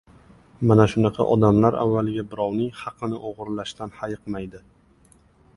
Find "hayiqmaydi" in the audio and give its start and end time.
4.03-4.67